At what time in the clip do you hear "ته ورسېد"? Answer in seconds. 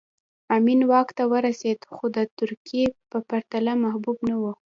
1.17-1.79